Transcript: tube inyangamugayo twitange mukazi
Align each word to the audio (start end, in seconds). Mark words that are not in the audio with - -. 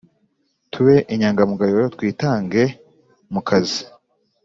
tube 0.71 0.95
inyangamugayo 1.13 1.81
twitange 1.93 2.61
mukazi 3.33 3.81